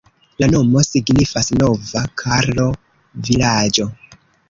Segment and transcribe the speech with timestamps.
[0.43, 3.91] La nomo signifas "Nova karlo-vilaĝo".